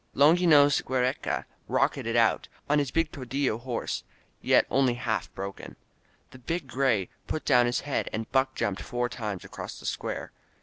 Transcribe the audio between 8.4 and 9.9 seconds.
jumped four times across the